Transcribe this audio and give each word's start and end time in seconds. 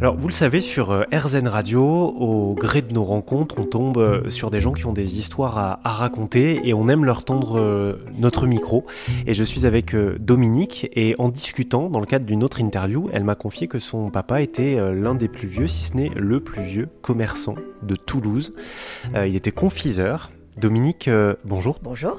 Alors, 0.00 0.16
vous 0.16 0.28
le 0.28 0.32
savez, 0.32 0.60
sur 0.60 0.92
euh, 0.92 1.02
RZN 1.12 1.48
Radio, 1.48 1.82
au 1.82 2.54
gré 2.54 2.82
de 2.82 2.92
nos 2.94 3.02
rencontres, 3.02 3.56
on 3.58 3.64
tombe 3.64 3.98
euh, 3.98 4.30
sur 4.30 4.48
des 4.52 4.60
gens 4.60 4.72
qui 4.72 4.86
ont 4.86 4.92
des 4.92 5.18
histoires 5.18 5.58
à, 5.58 5.80
raconter 5.84 6.60
et 6.62 6.72
on 6.72 6.88
aime 6.88 7.04
leur 7.04 7.24
tendre 7.24 7.58
euh, 7.58 7.94
notre 8.16 8.46
micro. 8.46 8.86
Et 9.26 9.34
je 9.34 9.42
suis 9.42 9.66
avec 9.66 9.96
Dominique 9.96 10.88
et 10.92 11.16
en 11.18 11.28
discutant, 11.28 11.90
dans 11.90 11.98
le 11.98 12.06
cadre 12.06 12.26
d'une 12.26 12.44
autre 12.44 12.60
interview, 12.60 13.10
elle 13.12 13.24
m'a 13.24 13.34
confié 13.34 13.66
que 13.66 13.80
son 13.80 14.08
papa 14.10 14.40
était 14.40 14.76
l'un 14.94 15.16
des 15.16 15.26
plus 15.26 15.48
vieux, 15.48 15.66
si 15.66 15.84
ce 15.84 15.96
n'est 15.96 16.10
le 16.14 16.38
plus 16.38 16.62
vieux 16.62 16.88
commerçant 17.02 17.56
de 17.82 17.96
Toulouse. 17.96 18.54
il 19.16 19.34
était 19.34 19.50
confiseur. 19.50 20.30
Dominique, 20.56 21.10
bonjour. 21.44 21.80
Bonjour. 21.82 22.18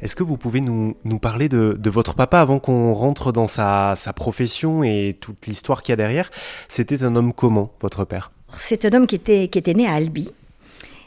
Est-ce 0.00 0.16
que 0.16 0.22
vous 0.22 0.36
pouvez 0.36 0.60
nous, 0.60 0.94
parler 1.20 1.48
de, 1.48 1.90
votre 1.90 2.14
papa 2.14 2.40
avant 2.40 2.58
qu'on 2.58 2.94
rentre 2.94 3.32
dans 3.32 3.46
sa, 3.46 3.94
profession 4.14 4.82
et 4.82 5.16
toute 5.20 5.46
l'histoire 5.46 5.82
qu'il 5.82 5.92
y 5.92 5.94
a 5.94 5.96
derrière? 5.96 6.30
C'était 6.68 7.02
un 7.02 7.16
homme 7.16 7.32
comment, 7.32 7.72
votre 7.80 8.04
père? 8.04 8.32
C'est 8.54 8.84
un 8.84 8.92
homme 8.92 9.06
qui 9.06 9.14
était, 9.14 9.48
qui 9.48 9.58
était 9.58 9.74
né 9.74 9.86
à 9.86 9.94
Albi 9.94 10.30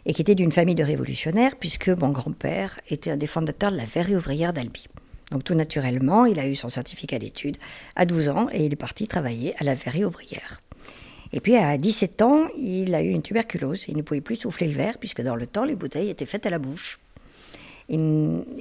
et 0.06 0.14
qui 0.14 0.22
était 0.22 0.36
d'une 0.36 0.52
famille 0.52 0.76
de 0.76 0.84
révolutionnaires, 0.84 1.56
puisque 1.60 1.90
mon 1.90 2.10
grand-père 2.10 2.80
était 2.90 3.12
un 3.12 3.18
des 3.18 3.28
fondateurs 3.28 3.72
de 3.72 3.78
la 3.78 3.86
verrerie 3.86 4.16
ouvrière 4.16 4.54
d'Albi. 4.54 4.86
Donc 5.32 5.44
tout 5.44 5.56
naturellement, 5.56 6.26
il 6.26 6.40
a 6.40 6.48
eu 6.48 6.56
son 6.56 6.70
certificat 6.70 7.18
d'études 7.18 7.58
à 7.96 8.06
12 8.06 8.30
ans 8.30 8.48
et 8.52 8.66
il 8.66 8.74
est 8.74 8.78
parti 8.78 9.08
travailler 9.08 9.56
à 9.60 9.64
la 9.64 9.74
verrerie 9.74 10.06
ouvrière. 10.06 10.62
Et 11.34 11.40
puis 11.40 11.56
à 11.56 11.78
17 11.78 12.22
ans, 12.22 12.48
il 12.58 12.94
a 12.94 13.02
eu 13.02 13.10
une 13.10 13.22
tuberculose. 13.22 13.86
Il 13.88 13.98
ne 13.98 14.02
pouvait 14.04 14.22
plus 14.22 14.38
souffler 14.38 14.68
le 14.68 14.74
verre, 14.74 14.98
puisque 15.00 15.22
dans 15.22 15.36
le 15.36 15.48
temps, 15.48 15.66
les 15.66 15.76
bouteilles 15.76 16.10
étaient 16.10 16.26
faites 16.26 16.46
à 16.46 16.50
la 16.50 16.60
bouche. 16.60 17.00
Et, 17.90 17.98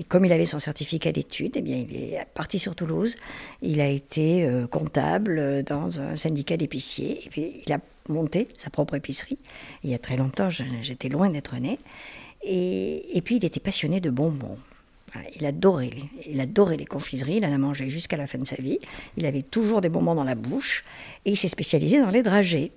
comme 0.08 0.24
il 0.24 0.32
avait 0.32 0.44
son 0.44 0.58
certificat 0.58 1.12
d'études, 1.12 1.56
eh 1.56 1.60
il 1.60 1.96
est 1.96 2.26
parti 2.34 2.58
sur 2.58 2.74
Toulouse. 2.74 3.16
Il 3.62 3.80
a 3.80 3.88
été 3.88 4.44
euh, 4.44 4.66
comptable 4.66 5.62
dans 5.62 6.00
un 6.00 6.16
syndicat 6.16 6.56
d'épiciers. 6.56 7.24
Et 7.24 7.28
puis, 7.30 7.52
il 7.66 7.72
a 7.72 7.78
monté 8.08 8.48
sa 8.58 8.70
propre 8.70 8.94
épicerie. 8.94 9.38
Il 9.82 9.90
y 9.90 9.94
a 9.94 9.98
très 9.98 10.16
longtemps, 10.16 10.50
j'étais 10.50 11.08
loin 11.08 11.28
d'être 11.28 11.56
né. 11.56 11.78
Et, 12.42 13.22
puis, 13.24 13.36
il 13.36 13.44
était 13.44 13.60
passionné 13.60 14.00
de 14.00 14.10
bonbons. 14.10 14.58
il 15.36 15.46
adorait, 15.46 15.90
il 16.26 16.40
adorait 16.40 16.76
les 16.76 16.84
confiseries. 16.84 17.36
Il 17.36 17.46
en 17.46 17.52
a 17.52 17.58
mangé 17.58 17.88
jusqu'à 17.88 18.18
la 18.18 18.26
fin 18.26 18.38
de 18.38 18.46
sa 18.46 18.56
vie. 18.56 18.78
Il 19.16 19.24
avait 19.24 19.42
toujours 19.42 19.80
des 19.80 19.88
bonbons 19.88 20.14
dans 20.14 20.24
la 20.24 20.34
bouche. 20.34 20.84
Et 21.24 21.30
il 21.30 21.36
s'est 21.36 21.48
spécialisé 21.48 21.98
dans 22.00 22.10
les 22.10 22.22
dragées. 22.22 22.72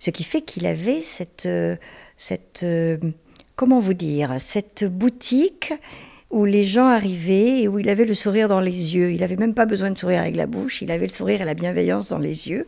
Ce 0.00 0.10
qui 0.10 0.24
fait 0.24 0.42
qu'il 0.42 0.66
avait 0.66 1.00
cette, 1.00 1.46
euh, 1.46 1.76
cette 2.16 2.62
euh, 2.64 2.98
comment 3.60 3.78
vous 3.78 3.92
dire, 3.92 4.36
cette 4.38 4.84
boutique 4.84 5.74
où 6.30 6.46
les 6.46 6.62
gens 6.62 6.86
arrivaient 6.86 7.60
et 7.60 7.68
où 7.68 7.78
il 7.78 7.90
avait 7.90 8.06
le 8.06 8.14
sourire 8.14 8.48
dans 8.48 8.58
les 8.58 8.96
yeux. 8.96 9.12
Il 9.12 9.20
n'avait 9.20 9.36
même 9.36 9.52
pas 9.52 9.66
besoin 9.66 9.90
de 9.90 9.98
sourire 9.98 10.22
avec 10.22 10.34
la 10.34 10.46
bouche, 10.46 10.80
il 10.80 10.90
avait 10.90 11.06
le 11.06 11.12
sourire 11.12 11.42
et 11.42 11.44
la 11.44 11.52
bienveillance 11.52 12.08
dans 12.08 12.18
les 12.18 12.48
yeux. 12.48 12.66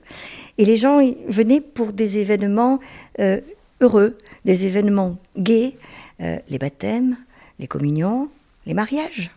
Et 0.58 0.66
les 0.66 0.76
gens 0.76 1.00
venaient 1.28 1.62
pour 1.62 1.94
des 1.94 2.18
événements 2.18 2.78
euh, 3.20 3.40
heureux, 3.80 4.18
des 4.44 4.66
événements 4.66 5.16
gais, 5.38 5.78
euh, 6.20 6.36
les 6.50 6.58
baptêmes, 6.58 7.16
les 7.58 7.68
communions, 7.68 8.28
les 8.66 8.74
mariages. 8.74 9.30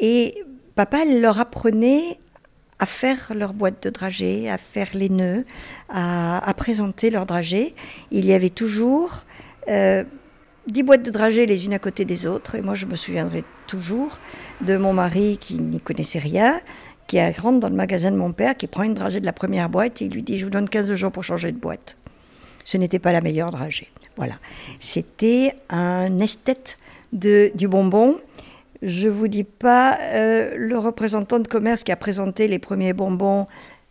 Et 0.00 0.42
papa 0.74 1.04
leur 1.04 1.38
apprenait 1.38 2.18
à 2.80 2.86
faire 2.86 3.32
leur 3.32 3.54
boîte 3.54 3.80
de 3.84 3.90
dragées, 3.90 4.50
à 4.50 4.58
faire 4.58 4.88
les 4.92 5.08
nœuds, 5.08 5.44
à, 5.88 6.52
présenter 6.56 7.10
leurs 7.10 7.26
dragées. 7.26 7.76
Il 8.10 8.26
y 8.26 8.32
avait 8.32 8.50
toujours 8.50 9.22
euh, 9.68 10.02
dix 10.66 10.82
boîtes 10.82 11.02
de 11.02 11.10
dragées 11.10 11.46
les 11.46 11.66
unes 11.66 11.74
à 11.74 11.78
côté 11.78 12.04
des 12.04 12.26
autres. 12.26 12.54
Et 12.54 12.62
moi, 12.62 12.74
je 12.74 12.86
me 12.86 12.94
souviendrai 12.94 13.44
toujours 13.66 14.18
de 14.60 14.76
mon 14.76 14.92
mari 14.92 15.38
qui 15.40 15.54
n'y 15.54 15.80
connaissait 15.80 16.18
rien, 16.18 16.60
qui 17.06 17.20
rentre 17.20 17.60
dans 17.60 17.68
le 17.68 17.74
magasin 17.74 18.10
de 18.10 18.16
mon 18.16 18.32
père, 18.32 18.56
qui 18.56 18.66
prend 18.66 18.82
une 18.82 18.94
dragée 18.94 19.20
de 19.20 19.26
la 19.26 19.32
première 19.32 19.68
boîte 19.68 20.02
et 20.02 20.06
il 20.06 20.12
lui 20.12 20.22
dit 20.22 20.38
Je 20.38 20.44
vous 20.44 20.50
donne 20.50 20.68
15 20.68 20.94
jours 20.94 21.12
pour 21.12 21.24
changer 21.24 21.52
de 21.52 21.58
boîte. 21.58 21.96
Ce 22.64 22.76
n'était 22.76 22.98
pas 22.98 23.12
la 23.12 23.20
meilleure 23.20 23.52
dragée. 23.52 23.88
Voilà. 24.16 24.34
C'était 24.80 25.54
un 25.70 26.18
esthète 26.18 26.78
de, 27.12 27.52
du 27.54 27.68
bonbon. 27.68 28.18
Je 28.82 29.08
vous 29.08 29.28
dis 29.28 29.44
pas 29.44 29.98
euh, 30.00 30.54
le 30.56 30.76
représentant 30.78 31.38
de 31.38 31.48
commerce 31.48 31.84
qui 31.84 31.92
a 31.92 31.96
présenté 31.96 32.48
les 32.48 32.58
premiers 32.58 32.92
bonbons 32.92 33.46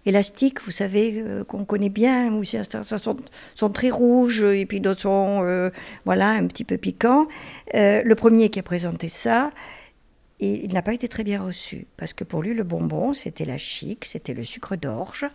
élastiques, 0.06 0.62
vous 0.64 0.72
savez, 0.72 1.16
euh, 1.18 1.44
qu'on 1.44 1.66
connaît 1.66 1.90
bien, 1.90 2.34
où 2.34 2.44
certains 2.44 2.84
sont, 2.84 3.70
très 3.70 3.90
rouges 3.90 4.44
et 4.44 4.66
puis 4.66 4.80
d'autres 4.80 5.02
sont 5.02 5.42
euh, 5.44 5.70
voilà, 6.06 6.30
un 6.30 6.48
petit 6.48 6.64
peu 6.64 6.78
piquants. 6.78 7.28
Euh, 7.74 8.02
le 8.04 8.16
premier 8.16 8.50
qui 8.50 8.60
a 8.60 8.64
présenté 8.64 9.08
ça, 9.08 9.52
il 10.40 10.74
n'a 10.74 10.82
pas 10.82 10.94
été 10.94 11.08
très 11.08 11.24
bien 11.24 11.42
reçu, 11.42 11.88
parce 11.96 12.14
que 12.14 12.26
pour 12.26 12.42
lui, 12.42 12.54
le 12.54 12.64
bonbon, 12.64 13.14
c'était 13.14 13.46
la 13.46 13.58
chic, 13.58 14.04
c'était 14.04 14.34
le 14.34 14.44
sucre 14.44 14.76
d'orge, 14.76 15.26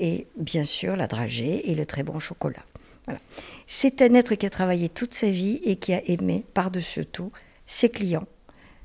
et 0.00 0.26
bien 0.36 0.64
sûr 0.64 0.96
la 0.96 1.06
dragée 1.06 1.70
et 1.70 1.74
le 1.74 1.84
très 1.84 2.02
bon 2.02 2.18
chocolat. 2.18 2.64
Voilà. 3.04 3.20
C'est 3.66 4.00
un 4.00 4.14
être 4.14 4.34
qui 4.34 4.46
a 4.46 4.50
travaillé 4.50 4.88
toute 4.88 5.14
sa 5.14 5.30
vie 5.30 5.60
et 5.62 5.76
qui 5.76 5.92
a 5.92 6.02
aimé 6.06 6.44
par-dessus 6.54 7.04
tout 7.04 7.32
ses 7.66 7.90
clients 7.90 8.26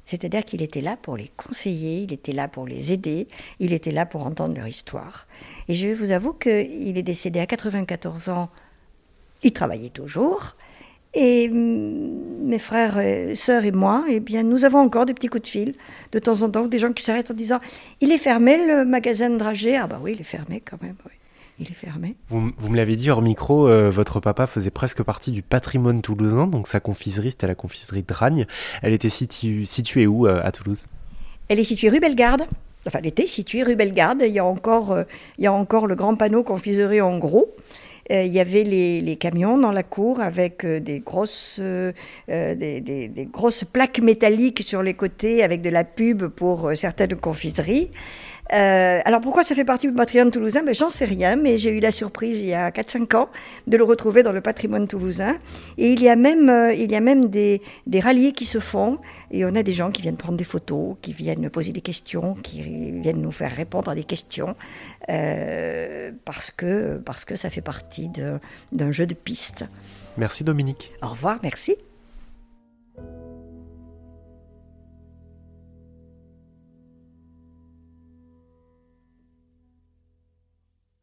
c'est-à-dire 0.05 0.43
qu'il 0.43 0.61
était 0.61 0.81
là 0.81 0.97
pour 1.01 1.17
les 1.17 1.31
conseiller, 1.37 2.03
il 2.03 2.13
était 2.13 2.33
là 2.33 2.47
pour 2.47 2.67
les 2.67 2.91
aider, 2.91 3.27
il 3.59 3.73
était 3.73 3.91
là 3.91 4.05
pour 4.05 4.25
entendre 4.25 4.55
leur 4.55 4.67
histoire. 4.67 5.27
Et 5.67 5.73
je 5.73 5.87
vous 5.89 6.11
avoue 6.11 6.33
qu'il 6.33 6.97
est 6.97 7.03
décédé 7.03 7.39
à 7.39 7.45
94 7.45 8.29
ans. 8.29 8.49
Il 9.43 9.53
travaillait 9.53 9.89
toujours. 9.89 10.55
Et 11.13 11.49
mm, 11.49 12.43
mes 12.43 12.59
frères, 12.59 12.99
et 12.99 13.35
sœurs 13.35 13.65
et 13.65 13.71
moi, 13.71 14.05
eh 14.09 14.19
bien, 14.19 14.43
nous 14.43 14.65
avons 14.65 14.79
encore 14.79 15.05
des 15.05 15.13
petits 15.13 15.27
coups 15.27 15.43
de 15.43 15.47
fil 15.47 15.75
de 16.11 16.19
temps 16.19 16.41
en 16.41 16.49
temps, 16.49 16.67
des 16.67 16.79
gens 16.79 16.93
qui 16.93 17.03
s'arrêtent 17.03 17.31
en 17.31 17.35
disant 17.35 17.59
Il 18.01 18.11
est 18.11 18.17
fermé 18.17 18.65
le 18.65 18.85
magasin 18.85 19.29
de 19.29 19.37
dragées? 19.37 19.77
Ah, 19.77 19.87
bah 19.87 19.99
oui, 20.01 20.13
il 20.15 20.21
est 20.21 20.25
fermé 20.25 20.61
quand 20.61 20.81
même. 20.81 20.95
Oui 21.05 21.11
il 21.59 21.67
est 21.67 21.73
fermé. 21.73 22.15
Vous, 22.29 22.39
me 22.39 22.75
l'avez 22.75 22.95
dit 22.95 23.09
hors 23.09 23.21
micro, 23.21 23.67
euh, 23.67 23.89
votre 23.89 24.19
papa 24.19 24.47
faisait 24.47 24.71
presque 24.71 25.03
partie 25.03 25.31
du 25.31 25.41
patrimoine 25.41 26.01
toulousain, 26.01 26.47
donc 26.47 26.67
sa 26.67 26.79
confiserie, 26.79 27.31
c'était 27.31 27.47
la 27.47 27.55
confiserie 27.55 28.03
Dragne. 28.03 28.45
Elle 28.81 28.93
était 28.93 29.09
située 29.09 30.07
où 30.07 30.27
euh, 30.27 30.41
à 30.43 30.51
Toulouse? 30.51 30.87
Elle 31.47 31.59
est 31.59 31.65
située 31.65 31.89
rue 31.89 31.99
Bellegarde. 31.99 32.43
Enfin, 32.87 32.99
elle 32.99 33.07
était 33.07 33.27
située 33.27 33.63
rue 33.63 33.75
Bellegarde. 33.75 34.23
Il 34.25 34.33
y 34.33 34.39
a 34.39 34.45
encore, 34.45 34.91
euh, 34.91 35.03
il 35.37 35.43
y 35.43 35.47
a 35.47 35.53
encore 35.53 35.85
le 35.85 35.95
grand 35.95 36.15
panneau 36.15 36.43
confiserie 36.43 37.01
en 37.01 37.17
gros. 37.19 37.53
il 38.09 38.27
y 38.27 38.39
avait 38.39 38.63
les, 38.63 39.15
camions 39.17 39.57
dans 39.57 39.71
la 39.71 39.83
cour 39.83 40.19
avec 40.19 40.65
des, 40.65 40.99
grosses, 40.99 41.61
des, 42.27 43.29
grosses 43.31 43.63
plaques 43.63 43.99
métalliques 43.99 44.63
sur 44.63 44.81
les 44.81 44.95
côtés 44.95 45.43
avec 45.43 45.61
de 45.61 45.69
la 45.69 45.83
pub 45.83 46.27
pour 46.27 46.71
certaines 46.73 47.15
confiseries. 47.15 47.89
Euh, 48.53 48.99
alors 49.05 49.21
pourquoi 49.21 49.43
ça 49.43 49.55
fait 49.55 49.63
partie 49.63 49.87
du 49.87 49.93
patrimoine 49.93 50.31
toulousain? 50.31 50.63
Ben, 50.63 50.75
J'en 50.75 50.89
sais 50.89 51.05
rien, 51.05 51.35
mais 51.35 51.57
j'ai 51.57 51.69
eu 51.69 51.79
la 51.79 51.91
surprise 51.91 52.41
il 52.41 52.49
y 52.49 52.53
a 52.53 52.69
4-5 52.69 53.15
ans 53.15 53.29
de 53.67 53.77
le 53.77 53.83
retrouver 53.83 54.23
dans 54.23 54.31
le 54.31 54.41
patrimoine 54.41 54.87
toulousain. 54.87 55.37
Et 55.77 55.91
il 55.91 56.01
y 56.01 56.09
a 56.09 56.15
même, 56.15 56.49
euh, 56.49 56.73
il 56.73 56.91
y 56.91 56.95
a 56.95 56.99
même 56.99 57.29
des, 57.29 57.61
des 57.87 57.99
rallyes 57.99 58.33
qui 58.33 58.45
se 58.45 58.59
font, 58.59 58.99
et 59.31 59.45
on 59.45 59.55
a 59.55 59.63
des 59.63 59.73
gens 59.73 59.91
qui 59.91 60.01
viennent 60.01 60.17
prendre 60.17 60.37
des 60.37 60.43
photos, 60.43 60.95
qui 61.01 61.13
viennent 61.13 61.49
poser 61.49 61.71
des 61.71 61.81
questions, 61.81 62.35
qui 62.43 62.61
viennent 62.61 63.21
nous 63.21 63.31
faire 63.31 63.55
répondre 63.55 63.89
à 63.89 63.95
des 63.95 64.03
questions, 64.03 64.55
euh, 65.09 66.11
parce, 66.25 66.51
que, 66.51 66.97
parce 66.97 67.25
que 67.25 67.35
ça 67.35 67.49
fait 67.49 67.61
partie 67.61 68.09
d'un 68.71 68.91
jeu 68.91 69.05
de 69.05 69.13
piste. 69.13 69.65
Merci 70.17 70.43
Dominique. 70.43 70.91
Au 71.01 71.07
revoir, 71.07 71.39
merci. 71.41 71.77